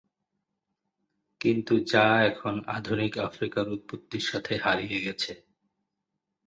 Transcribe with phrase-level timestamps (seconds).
[1.41, 5.33] কিন্তু যা এখন আধুনিক আফ্রিকার উৎপত্তির সাথে হারিয়ে গেছে।